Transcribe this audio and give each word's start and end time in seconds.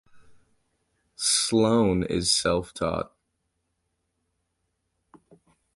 Slone 1.15 2.01
is 2.01 2.31
self-taught. 2.31 3.11